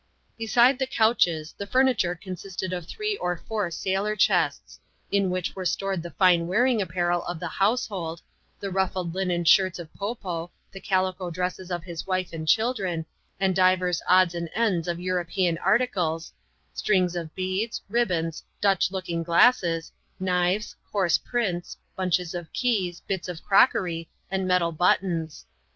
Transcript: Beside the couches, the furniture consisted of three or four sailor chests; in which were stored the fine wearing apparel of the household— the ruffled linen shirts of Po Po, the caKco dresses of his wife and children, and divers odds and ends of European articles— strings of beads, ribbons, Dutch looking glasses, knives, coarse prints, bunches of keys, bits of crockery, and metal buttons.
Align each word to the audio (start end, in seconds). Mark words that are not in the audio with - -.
Beside 0.35 0.79
the 0.79 0.87
couches, 0.87 1.53
the 1.55 1.67
furniture 1.67 2.15
consisted 2.15 2.73
of 2.73 2.87
three 2.87 3.17
or 3.17 3.37
four 3.37 3.69
sailor 3.69 4.15
chests; 4.15 4.79
in 5.11 5.29
which 5.29 5.55
were 5.55 5.63
stored 5.63 6.01
the 6.01 6.09
fine 6.09 6.47
wearing 6.47 6.81
apparel 6.81 7.23
of 7.25 7.39
the 7.39 7.47
household— 7.47 8.19
the 8.59 8.71
ruffled 8.71 9.13
linen 9.13 9.45
shirts 9.45 9.77
of 9.77 9.93
Po 9.93 10.15
Po, 10.15 10.49
the 10.71 10.81
caKco 10.81 11.31
dresses 11.31 11.69
of 11.69 11.83
his 11.83 12.07
wife 12.07 12.33
and 12.33 12.47
children, 12.47 13.05
and 13.39 13.55
divers 13.55 14.01
odds 14.09 14.33
and 14.33 14.49
ends 14.55 14.87
of 14.87 14.99
European 14.99 15.59
articles— 15.59 16.33
strings 16.73 17.15
of 17.15 17.35
beads, 17.35 17.79
ribbons, 17.87 18.43
Dutch 18.59 18.89
looking 18.89 19.21
glasses, 19.21 19.91
knives, 20.19 20.75
coarse 20.91 21.19
prints, 21.19 21.77
bunches 21.95 22.33
of 22.33 22.51
keys, 22.53 23.01
bits 23.01 23.29
of 23.29 23.43
crockery, 23.43 24.09
and 24.31 24.47
metal 24.47 24.71
buttons. 24.71 25.45